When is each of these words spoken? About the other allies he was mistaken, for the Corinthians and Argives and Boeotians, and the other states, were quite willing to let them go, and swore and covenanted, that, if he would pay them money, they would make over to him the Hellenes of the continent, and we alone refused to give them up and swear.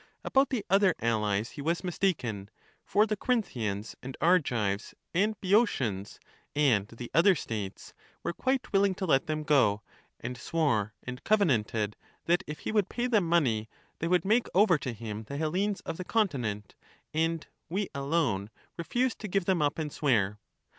About 0.23 0.49
the 0.49 0.65
other 0.67 0.95
allies 0.99 1.51
he 1.51 1.61
was 1.61 1.83
mistaken, 1.83 2.49
for 2.83 3.05
the 3.05 3.15
Corinthians 3.15 3.95
and 4.01 4.17
Argives 4.19 4.95
and 5.13 5.39
Boeotians, 5.39 6.19
and 6.55 6.87
the 6.87 7.11
other 7.13 7.35
states, 7.35 7.93
were 8.23 8.33
quite 8.33 8.73
willing 8.73 8.95
to 8.95 9.05
let 9.05 9.27
them 9.27 9.43
go, 9.43 9.83
and 10.19 10.35
swore 10.39 10.95
and 11.03 11.23
covenanted, 11.23 11.95
that, 12.25 12.43
if 12.47 12.61
he 12.61 12.71
would 12.71 12.89
pay 12.89 13.05
them 13.05 13.25
money, 13.29 13.69
they 13.99 14.07
would 14.07 14.25
make 14.25 14.47
over 14.55 14.79
to 14.79 14.91
him 14.91 15.25
the 15.25 15.37
Hellenes 15.37 15.81
of 15.81 15.97
the 15.97 16.03
continent, 16.03 16.73
and 17.13 17.45
we 17.69 17.87
alone 17.93 18.49
refused 18.77 19.19
to 19.19 19.27
give 19.27 19.45
them 19.45 19.61
up 19.61 19.77
and 19.77 19.93
swear. 19.93 20.39